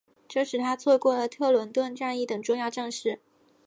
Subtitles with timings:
[0.27, 3.19] 这使他错过了特伦顿战役等重要战事。